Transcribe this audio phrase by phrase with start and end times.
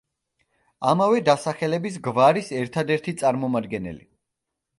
[0.91, 4.03] ამავე დასახელების გვარის ერთადერთი წარმომადგენელი.